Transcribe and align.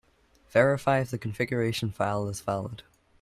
Verify 0.49 1.01
if 1.01 1.11
the 1.11 1.19
configuration 1.19 1.91
file 1.91 2.27
is 2.27 2.41
valid. 2.41 2.81